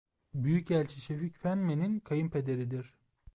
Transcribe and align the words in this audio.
Büyükelçi 0.33 1.01
Şefik 1.01 1.37
Fenmen'in 1.37 1.99
kayınpederidir. 1.99 2.95